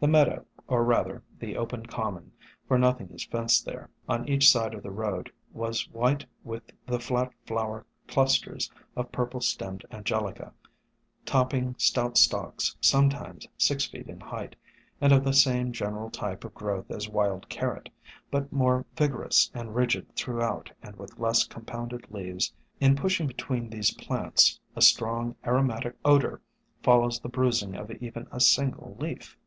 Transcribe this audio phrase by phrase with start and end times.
[0.00, 2.32] The meadow, or, rather, the open common,
[2.68, 7.00] for nothing is fenced there, on each side of the road was white with the
[7.00, 10.54] flat flower clusters of Purple 144 SOME HUMBLE ORCHIDS stemmed Angelica,
[11.24, 14.56] topping stout stalks sometimes six feet in height,
[15.00, 17.88] and of the same general type of growth as Wild Carrot,
[18.30, 22.52] but more vigorous and rigid throughout and with less compounded leaves.
[22.78, 26.42] In pushing between these plants, a strong aromatic odor
[26.82, 29.38] follows the bruising of even a single leaf.